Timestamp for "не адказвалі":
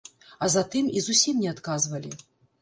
1.45-2.11